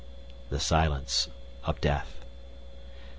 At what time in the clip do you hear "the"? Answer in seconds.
0.49-0.59